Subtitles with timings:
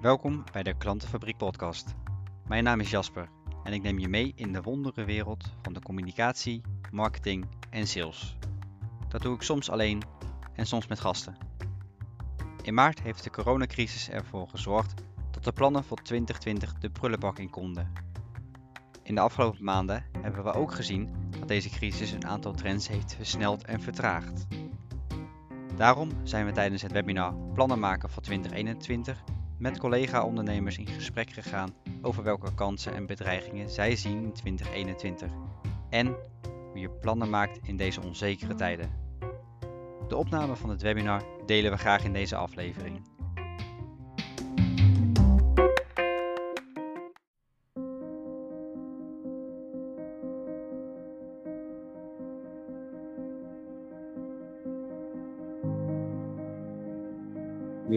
[0.00, 1.94] Welkom bij de Klantenfabriek Podcast.
[2.46, 3.28] Mijn naam is Jasper
[3.64, 8.36] en ik neem je mee in de wondere wereld van de communicatie, marketing en sales.
[9.08, 10.02] Dat doe ik soms alleen
[10.54, 11.36] en soms met gasten.
[12.62, 14.94] In maart heeft de coronacrisis ervoor gezorgd
[15.30, 17.92] dat de plannen voor 2020 de prullenbak in konden.
[19.02, 23.14] In de afgelopen maanden hebben we ook gezien dat deze crisis een aantal trends heeft
[23.14, 24.46] versneld en vertraagd.
[25.76, 29.24] Daarom zijn we tijdens het webinar Plannen maken voor 2021
[29.58, 35.30] met collega-ondernemers in gesprek gegaan over welke kansen en bedreigingen zij zien in 2021
[35.90, 36.06] en
[36.70, 38.90] hoe je plannen maakt in deze onzekere tijden.
[40.08, 43.00] De opname van het webinar delen we graag in deze aflevering.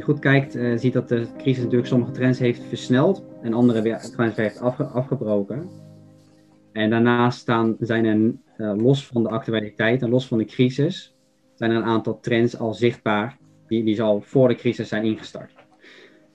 [0.01, 3.99] Goed kijkt, uh, ziet dat de crisis natuurlijk sommige trends heeft versneld en andere weer,
[3.99, 5.69] trends heeft afge afgebroken.
[6.71, 8.15] En daarnaast staan, zijn er
[8.57, 11.15] uh, los van de actualiteit en los van de crisis,
[11.53, 15.53] zijn er een aantal trends al zichtbaar die, die al voor de crisis zijn ingestart.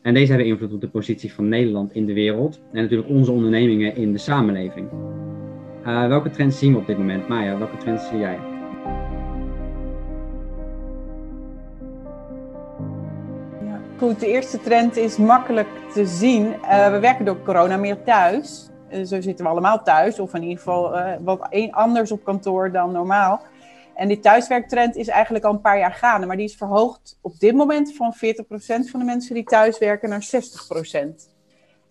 [0.02, 3.32] En deze hebben invloed op de positie van Nederland in de wereld en natuurlijk onze
[3.32, 4.88] ondernemingen in de samenleving.
[5.86, 7.28] Uh, welke trends zien we op dit moment?
[7.28, 8.55] Maya, welke trends zie jij?
[13.98, 16.46] Goed, de eerste trend is makkelijk te zien.
[16.46, 18.70] Uh, we werken door corona meer thuis.
[18.90, 22.72] Uh, zo zitten we allemaal thuis, of in ieder geval uh, wat anders op kantoor
[22.72, 23.42] dan normaal.
[23.94, 27.38] En die thuiswerktrend is eigenlijk al een paar jaar gaande, maar die is verhoogd op
[27.38, 28.18] dit moment van 40%
[28.90, 30.98] van de mensen die thuiswerken naar 60%.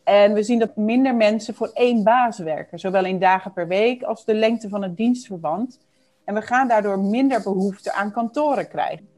[0.04, 4.04] En we zien dat minder mensen voor één baas werken, zowel in dagen per week
[4.04, 5.80] als de lengte van het dienstverband.
[6.26, 9.15] En we gaan daardoor minder behoefte aan kantoren krijgen.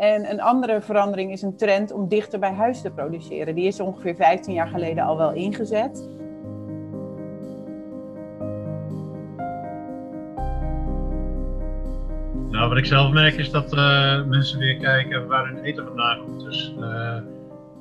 [0.00, 3.54] En een andere verandering is een trend om dichter bij huis te produceren.
[3.54, 6.08] Die is ongeveer 15 jaar geleden al wel ingezet.
[12.50, 16.18] Nou, wat ik zelf merk is dat uh, mensen weer kijken waar hun eten vandaan
[16.18, 16.40] komt.
[16.40, 17.16] Dus uh,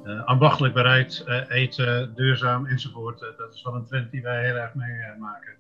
[0.06, 3.20] uh, ambachtelijk bereid eten, duurzaam enzovoort.
[3.20, 5.54] dat is wel een trend die wij heel erg meemaken.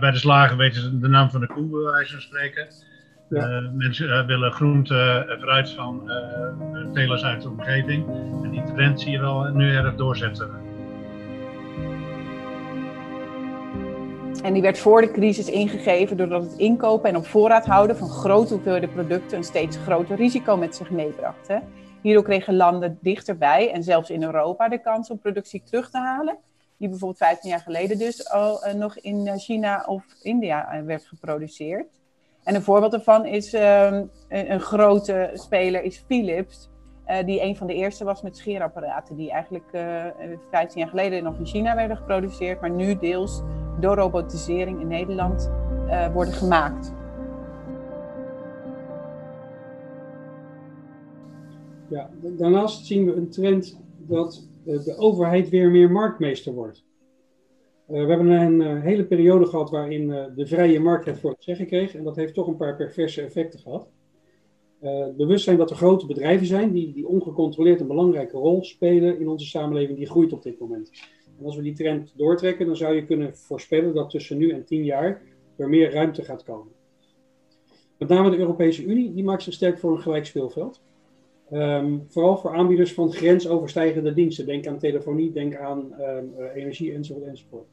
[0.00, 2.68] bij de slagen weten ze de naam van de koe, bij wijze van spreken.
[3.32, 3.48] Ja.
[3.48, 6.10] Uh, mensen uh, willen groente en fruit van
[6.92, 8.06] telers uit de omgeving.
[8.42, 10.50] En die trend zie je wel nu erg doorzetten.
[14.42, 18.08] En die werd voor de crisis ingegeven doordat het inkopen en op voorraad houden van
[18.08, 21.48] grote hoeveelheden producten een steeds groter risico met zich meebracht.
[21.48, 21.58] Hè.
[22.00, 26.36] Hierdoor kregen landen dichterbij en zelfs in Europa de kans om productie terug te halen.
[26.76, 32.01] Die bijvoorbeeld 15 jaar geleden dus al nog in China of India werd geproduceerd.
[32.44, 36.70] En een voorbeeld daarvan is um, een, grote speler is Philips.
[37.06, 39.16] Uh, die een van de eerste was met scheerapparaten.
[39.16, 40.12] Die eigenlijk uh, eh,
[40.50, 42.60] 15 jaar geleden nog in China werden geproduceerd.
[42.60, 43.42] Maar nu deels
[43.80, 45.50] door robotisering in Nederland
[45.86, 46.92] uh, worden gemaakt.
[51.88, 56.84] Ja, daarnaast zien we een trend dat de overheid weer meer marktmeester wordt.
[57.88, 61.30] Uh, we hebben een uh, hele periode gehad waarin uh, de vrije markt het voor
[61.30, 61.94] het zeggen kreeg.
[61.94, 63.90] En dat heeft toch een paar perverse effecten gehad.
[64.80, 69.28] het bewustzijn dat er grote bedrijven zijn die, die ongecontroleerd een belangrijke rol spelen in
[69.28, 70.90] onze samenleving, die groeit op dit moment.
[71.38, 74.64] En als we die trend doortrekken, dan zou je kunnen voorspellen dat tussen nu en
[74.64, 75.22] tien jaar
[75.56, 76.72] er meer ruimte gaat komen.
[77.98, 80.82] Met name de Europese Unie, die maakt zich sterk voor een gelijk speelveld.
[81.52, 84.46] Um, vooral voor aanbieders van grensoverstijgende diensten.
[84.46, 87.66] Denk aan telefonie, denk aan um, energie enzovoort enzovoort.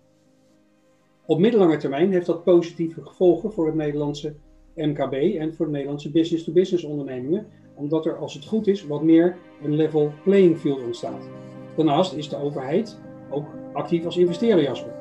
[1.25, 4.33] Op middellange termijn heeft dat positieve gevolgen voor het Nederlandse
[4.75, 9.37] MKB en voor de Nederlandse business-to-business ondernemingen, omdat er als het goed is wat meer
[9.63, 11.29] een level playing field ontstaat.
[11.75, 14.93] Daarnaast is de overheid ook actief als investeerder, Jasper.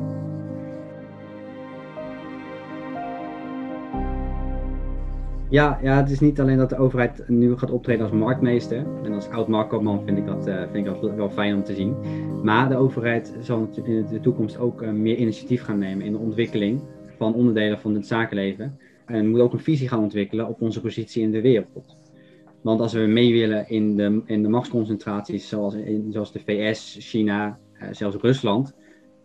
[5.51, 8.87] Ja, ja, het is niet alleen dat de overheid nu gaat optreden als marktmeester.
[9.05, 11.75] En als oud marktkoopman vind ik, dat, uh, vind ik dat wel fijn om te
[11.75, 11.97] zien.
[12.43, 16.19] Maar de overheid zal in de toekomst ook uh, meer initiatief gaan nemen in de
[16.19, 16.81] ontwikkeling
[17.17, 18.79] van onderdelen van het zakenleven.
[19.07, 21.97] En moet ook een visie gaan ontwikkelen op onze positie in de wereld.
[22.63, 26.97] Want als we mee willen in de, in de machtsconcentraties zoals, in, zoals de VS,
[27.01, 28.75] China, uh, zelfs Rusland,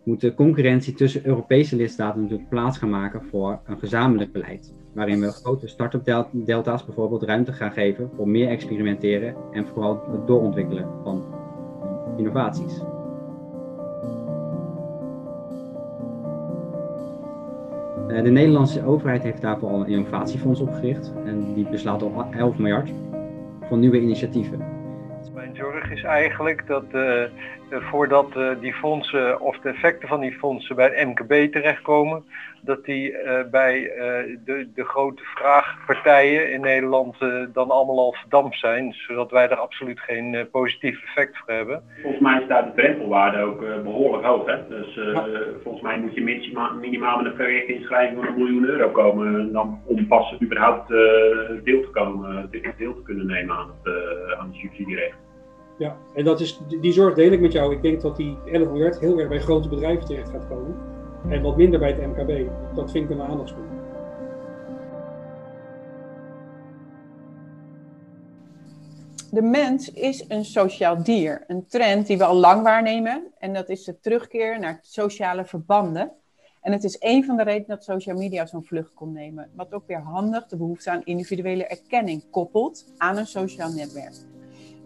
[0.03, 4.73] moet de concurrentie tussen Europese lidstaten natuurlijk plaats gaan maken voor een gezamenlijk beleid.
[4.93, 10.27] Waarin we grote start-up delta's bijvoorbeeld ruimte gaan geven voor meer experimenteren en vooral het
[10.27, 11.23] doorontwikkelen van
[12.17, 12.81] innovaties.
[18.07, 22.57] Eh, de Nederlandse overheid heeft daarvoor al een innovatiefonds opgericht en die beslaat al 11
[22.57, 22.89] miljard
[23.61, 24.82] voor nieuwe initiatieven.
[25.93, 27.23] Is eigenlijk dat uh,
[27.69, 32.23] voordat uh, die fondsen of de effecten van die fondsen bij het MKB terechtkomen,
[32.61, 33.91] dat die uh, bij
[34.45, 37.15] de, de grote vraagpartijen in Nederland
[37.53, 41.83] dan allemaal al verdampt zijn, zodat wij er absoluut geen positief effect voor hebben.
[42.01, 44.45] Volgens mij is daar de drempelwaarde ook behoorlijk hoog.
[44.45, 44.67] Hè?
[44.67, 44.99] Dus
[45.63, 46.21] volgens mij moet je
[46.79, 50.87] minimaal, met een projectinschrijving van een miljoen euro komen dan, om pas überhaupt
[51.63, 53.93] deel te komen, deel te kunnen nemen aan het,
[54.39, 55.22] aan het subsidierecht.
[55.77, 57.73] Ja, en dat is, die zorg deel ik met jou.
[57.73, 60.75] Ik denk dat die 11 miljard heel erg bij grote bedrijven terecht gaat komen.
[61.29, 62.49] En wat minder bij het MKB.
[62.75, 63.71] Dat vind ik een aandachtspunt.
[69.31, 71.43] De mens is een sociaal dier.
[71.47, 73.23] Een trend die we al lang waarnemen.
[73.37, 76.11] En dat is de terugkeer naar sociale verbanden.
[76.61, 79.49] En het is een van de redenen dat social media zo'n vlucht kon nemen.
[79.55, 84.15] Wat ook weer handig de behoefte aan individuele erkenning koppelt aan een sociaal netwerk.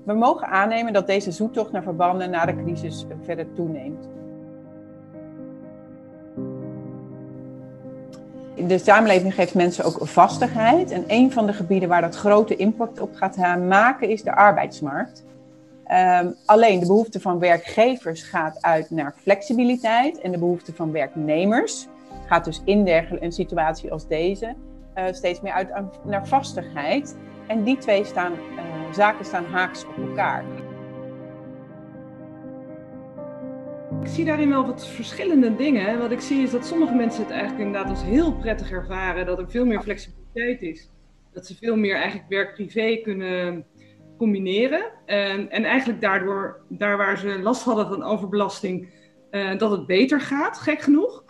[0.08, 4.08] We mogen aannemen dat deze zoektocht naar verbanden na de crisis verder toeneemt.
[8.68, 10.92] De samenleving geeft mensen ook vastigheid.
[10.92, 13.38] En een van de gebieden waar dat grote impact op gaat
[13.68, 15.26] maken is de arbeidsmarkt.
[15.92, 21.88] Um, alleen de behoefte van werkgevers gaat uit naar flexibiliteit en de behoefte van werknemers
[22.28, 24.56] gaat dus in dergelijke een situatie als deze
[24.98, 25.70] uh, steeds meer uit
[26.04, 27.16] naar vastigheid.
[27.48, 30.46] En die twee staan, uh, zaken staan haaks op elkaar.
[34.02, 36.00] Ik zie daarin wel wat verschillende dingen.
[36.00, 39.26] Wat ik zie is dat sommige mensen het eigenlijk inderdaad als heel prettig ervaren.
[39.26, 40.92] Dat er veel meer flexibiliteit is.
[41.34, 43.66] Dat ze veel meer eigenlijk werk-privé kunnen
[44.18, 44.84] combineren.
[45.06, 48.90] En, en eigenlijk daardoor, daar waar ze last hadden van overbelasting,
[49.32, 51.24] uh, dat het beter gaat, gek genoeg.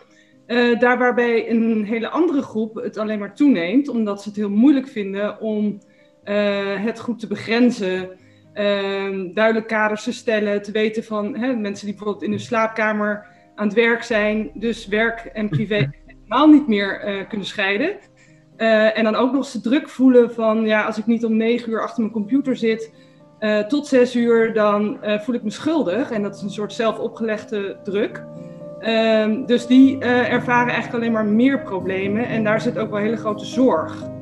[0.46, 4.50] Uh, daar waarbij een hele andere groep het alleen maar toeneemt, omdat ze het heel
[4.50, 5.78] moeilijk vinden om
[6.28, 8.08] uh, het goed te begrenzen,
[8.54, 13.26] uh, duidelijk kaders te stellen, te weten van hè, mensen die bijvoorbeeld in hun slaapkamer
[13.54, 17.96] aan het werk zijn, dus werk en privé helemaal niet meer uh, kunnen scheiden.
[18.56, 21.36] Uh, en dan ook nog eens de druk voelen van, ja, als ik niet om
[21.36, 22.92] negen uur achter mijn computer zit
[23.68, 26.10] tot zes uur, dan voel ik me schuldig.
[26.10, 28.24] En dat is een soort zelfopgelegde druk.
[28.80, 33.16] Uh, dus die ervaren eigenlijk alleen maar meer problemen en daar zit ook wel hele
[33.16, 34.17] grote zorg.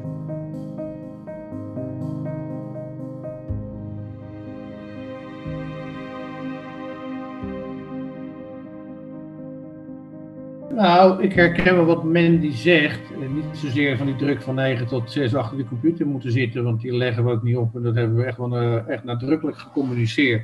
[10.76, 13.00] Nou, ik herken wel wat Mandy zegt.
[13.34, 16.80] Niet zozeer van die druk van 9 tot 6 achter de computer moeten zitten, want
[16.80, 19.58] die leggen we ook niet op en dat hebben we echt, wel, uh, echt nadrukkelijk
[19.58, 20.42] gecommuniceerd.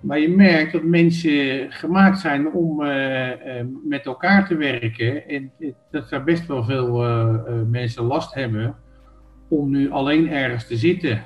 [0.00, 3.28] Maar je merkt dat mensen gemaakt zijn om uh,
[3.84, 5.52] met elkaar te werken en
[5.90, 6.98] dat daar best wel veel
[7.70, 8.76] mensen last hebben
[9.48, 11.22] om nu alleen ergens te zitten.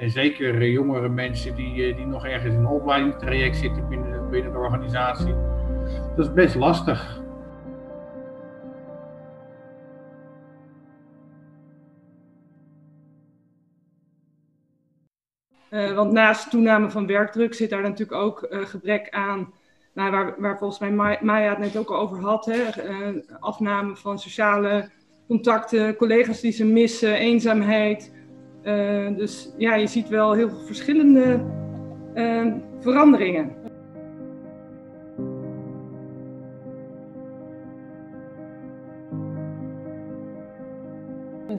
[0.00, 4.58] en zeker jongere mensen die, die nog ergens in een opleidingstraject zitten binnen, binnen de
[4.58, 5.34] organisatie
[6.16, 7.24] dat is best lastig.
[15.70, 19.52] Uh, want naast toename van werkdruk zit daar natuurlijk ook uh, gebrek aan,
[19.94, 23.96] nou, waar, waar volgens mij Maya het net ook al over had, hè, uh, afname
[23.96, 24.90] van sociale
[25.26, 28.12] contacten, collega's die ze missen, eenzaamheid.
[29.16, 31.44] dus ja, je ziet wel heel veel verschillende
[32.80, 33.65] veranderingen.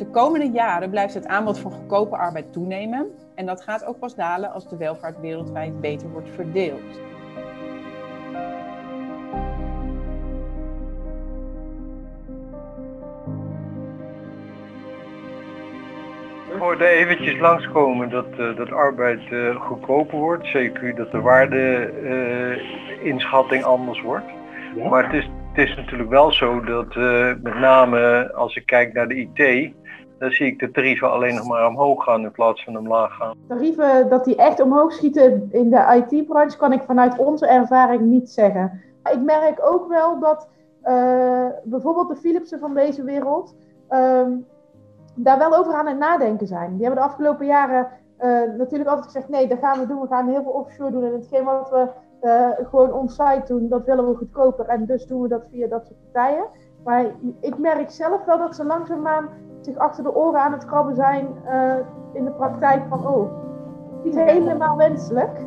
[0.08, 4.16] De komende jaren blijft het aanbod van goedkope arbeid toenemen en dat gaat ook pas
[4.16, 7.00] dalen als de welvaart wereldwijd beter wordt verdeeld.
[16.54, 20.48] Ik hoorde eventjes langskomen dat, uh, dat arbeid uh, goedkoper wordt.
[20.48, 24.26] Zeker dat de waardeinschatting uh, anders wordt.
[24.76, 24.90] Ja.
[24.90, 26.96] Maar het is, het is natuurlijk wel zo dat
[27.42, 29.74] met name als ik kijk naar de IT,
[30.20, 33.38] dan zie ik de tarieven alleen nog maar omhoog gaan in plaats van omlaag gaan.
[33.48, 38.30] Tarieven dat die echt omhoog schieten in de IT-branche kan ik vanuit onze ervaring niet
[38.30, 38.82] zeggen.
[39.12, 40.50] Ik merk ook wel dat
[40.84, 43.56] uh, bijvoorbeeld de Philipsen van deze wereld
[43.90, 44.46] um,
[45.16, 46.76] daar wel over aan het nadenken zijn.
[46.76, 47.88] Die hebben de afgelopen jaren
[48.20, 50.02] uh, natuurlijk altijd gezegd: nee, dat gaan we doen.
[50.02, 51.04] We gaan heel veel offshore doen.
[51.04, 51.88] En hetgeen wat we
[52.22, 54.66] uh, gewoon on-site doen, dat willen we goedkoper.
[54.66, 56.46] En dus doen we dat via dat soort partijen.
[56.84, 57.06] Maar
[57.42, 59.30] ik merk zelf wel dat ze langzaamaan
[59.62, 61.76] zich achter de oren aan het krabben zijn uh,
[62.14, 63.32] in de praktijk van, oh,
[64.04, 65.46] niet helemaal wenselijk.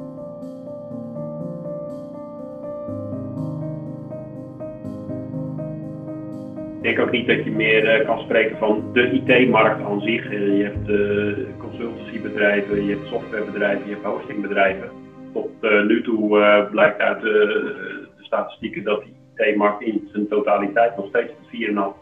[6.76, 10.30] Ik denk ook niet dat je meer kan spreken van de IT-markt aan zich.
[10.30, 14.99] je hebt consultancybedrijven, je hebt softwarebedrijven, je hebt hostingbedrijven.
[15.32, 21.32] Tot nu toe blijkt uit de statistieken dat die IT-markt in zijn totaliteit nog steeds
[21.32, 21.94] tot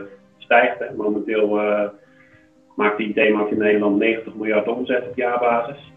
[0.00, 0.96] 4,5% stijgt.
[0.96, 1.48] Momenteel
[2.76, 5.92] maakt de IT-markt in Nederland 90 miljard omzet op jaarbasis.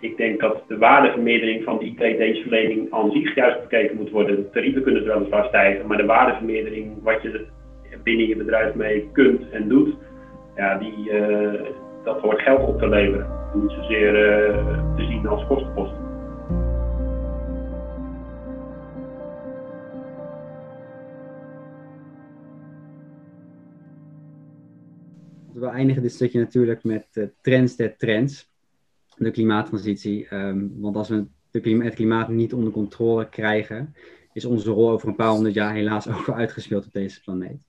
[0.00, 4.36] Ik denk dat de waardevermeerdering van de IT-dienstverlening aan zich juist bekeken moet worden.
[4.36, 7.46] De tarieven kunnen weliswaar stijgen, maar de waardevermeerdering, wat je
[8.02, 9.94] binnen je bedrijf mee kunt en doet,
[10.56, 11.10] ja, die,
[12.04, 13.43] dat hoort geld op te leveren.
[13.54, 15.92] Niet zozeer uh, te zien als kostenpost.
[25.52, 28.52] We eindigen dit stukje natuurlijk met uh, trends der trends
[29.16, 30.34] de klimaattransitie.
[30.34, 33.94] Um, want als we het klimaat niet onder controle krijgen,
[34.32, 37.66] is onze rol over een paar honderd jaar helaas ook uitgespeeld op deze planeet.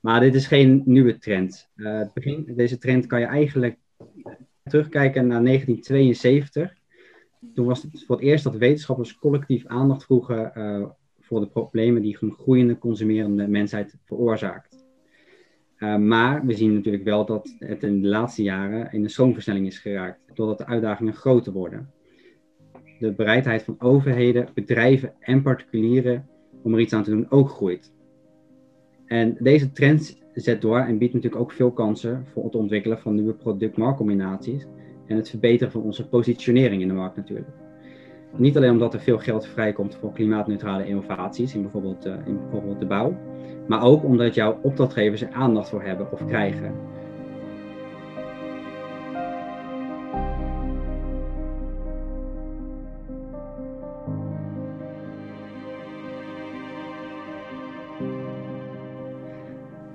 [0.00, 1.70] Maar dit is geen nieuwe trend.
[1.74, 3.76] Het begin, deze trend kan je eigenlijk
[4.64, 6.74] terugkijken naar 1972.
[7.54, 10.86] Toen was het voor het eerst dat wetenschappers collectief aandacht vroegen uh,
[11.20, 14.84] voor de problemen die een groeiende consumerende mensheid veroorzaakt.
[15.78, 19.66] Uh, maar we zien natuurlijk wel dat het in de laatste jaren in een stroomversnelling
[19.66, 21.90] is geraakt, doordat de uitdagingen groter worden.
[22.98, 26.28] De bereidheid van overheden, bedrijven en particulieren
[26.62, 27.92] om er iets aan te doen ook groeit.
[29.06, 33.14] En deze trend zet door en biedt natuurlijk ook veel kansen voor het ontwikkelen van
[33.14, 34.66] nieuwe product-marktcombinaties
[35.06, 37.48] en het verbeteren van onze positionering in de markt natuurlijk.
[38.36, 42.78] Niet alleen omdat er veel geld vrijkomt voor klimaatneutrale innovaties in bijvoorbeeld, uh, in bijvoorbeeld
[42.78, 43.16] de bouw,
[43.68, 46.74] maar ook omdat jouw opdrachtgevers er aandacht voor hebben of krijgen.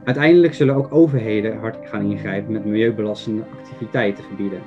[0.07, 4.61] Uiteindelijk zullen ook overheden hard gaan ingrijpen met milieubelastende activiteiten verbieden.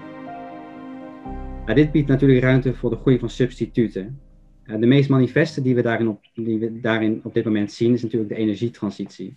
[1.75, 4.21] Dit biedt natuurlijk ruimte voor de groei van substituten.
[4.65, 8.03] de meest manifeste die we, daarin op, die we daarin op dit moment zien is
[8.03, 9.35] natuurlijk de energietransitie.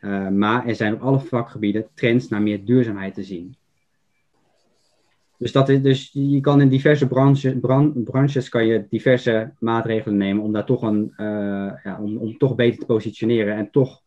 [0.00, 3.56] Uh, maar er zijn op alle vakgebieden trends naar meer duurzaamheid te zien.
[5.36, 7.06] Dus, dat is, dus je kan in diverse
[8.04, 12.54] branches, kan je diverse maatregelen nemen om daar toch een, uh, ja, om, om toch
[12.54, 14.06] beter te positioneren en toch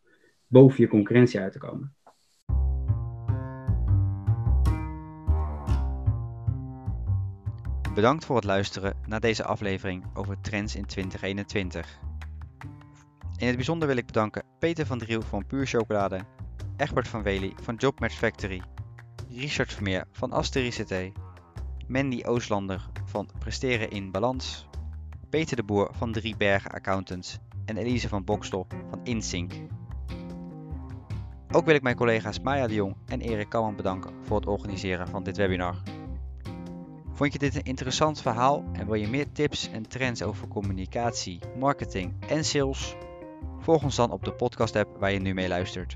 [0.51, 1.93] boven je concurrentie uit te komen.
[7.93, 12.00] Bedankt voor het luisteren naar deze aflevering over trends in 2021.
[13.38, 16.20] In het bijzonder wil ik bedanken Peter van Driel van Puur Chocolade,
[16.77, 18.62] Egbert van Wely van Jobmatch Factory,
[19.29, 21.12] Richard Vermeer van Astericité,
[21.88, 24.67] Mandy Ooslander van Presteren in Balans,
[25.29, 29.53] Peter de Boer van Drie Bergen Accountants en Elise van Bokstel van InSync.
[31.53, 35.08] Ook wil ik mijn collega's Maya de Jong en Erik Kamman bedanken voor het organiseren
[35.08, 35.75] van dit webinar.
[37.13, 41.39] Vond je dit een interessant verhaal en wil je meer tips en trends over communicatie,
[41.60, 42.96] marketing en sales?
[43.60, 45.96] Volg ons dan op de podcast app waar je nu mee luistert.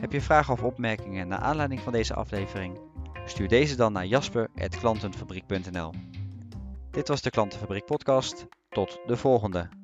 [0.00, 2.78] Heb je vragen of opmerkingen naar aanleiding van deze aflevering?
[3.24, 5.92] Stuur deze dan naar jasper.klantenfabriek.nl
[6.90, 8.46] Dit was de Klantenfabriek podcast.
[8.68, 9.79] Tot de volgende.